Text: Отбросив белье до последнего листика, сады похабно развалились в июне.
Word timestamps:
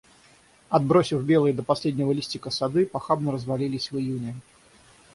Отбросив 0.69 1.21
белье 1.23 1.53
до 1.53 1.61
последнего 1.61 2.11
листика, 2.11 2.49
сады 2.49 2.87
похабно 2.87 3.31
развалились 3.31 3.91
в 3.91 3.99
июне. 3.99 4.35